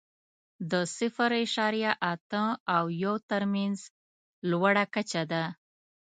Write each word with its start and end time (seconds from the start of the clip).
د 0.71 0.73
صفر 0.97 1.29
اعشاریه 1.39 1.91
اته 2.13 2.43
او 2.75 2.83
یو 3.03 3.15
تر 3.29 3.41
مینځ 3.53 3.79
لوړه 4.49 4.85
کچه 4.93 5.23
ده. 5.31 5.43